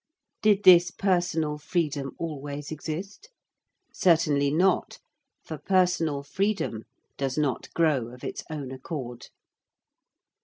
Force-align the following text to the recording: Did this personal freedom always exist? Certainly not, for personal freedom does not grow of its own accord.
Did 0.41 0.63
this 0.63 0.89
personal 0.89 1.59
freedom 1.59 2.13
always 2.17 2.71
exist? 2.71 3.29
Certainly 3.93 4.49
not, 4.49 4.97
for 5.43 5.59
personal 5.59 6.23
freedom 6.23 6.85
does 7.19 7.37
not 7.37 7.71
grow 7.75 8.07
of 8.07 8.23
its 8.23 8.43
own 8.49 8.71
accord. 8.71 9.27